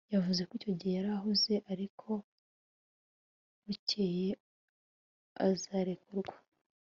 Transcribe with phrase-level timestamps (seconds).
[0.15, 2.13] yavuze ko icyo gihe yari ahuze, ariko ko
[3.63, 4.29] bukeye
[5.47, 6.35] azarekurwa